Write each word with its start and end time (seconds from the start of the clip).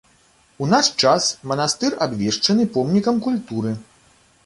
У 0.63 0.69
наш 0.71 0.89
час 1.03 1.27
манастыр 1.53 1.91
абвешчаны 2.07 2.69
помнікам 2.79 3.25
культуры. 3.31 3.79